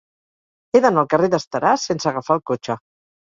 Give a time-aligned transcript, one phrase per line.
[0.77, 2.79] He d'anar al carrer d'Esteràs sense agafar el cotxe.